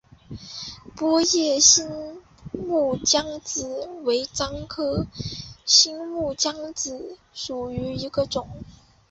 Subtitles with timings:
[0.97, 1.87] 波叶新
[2.53, 5.05] 木姜子为樟科
[5.63, 8.49] 新木姜子属下的一个种。